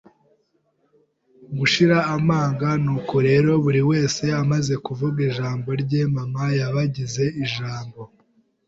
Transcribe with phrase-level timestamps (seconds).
[1.57, 8.01] gushira amanga; nuko rero buri wese amaze kuvuga ijambo rye, mama yabagize ijambo.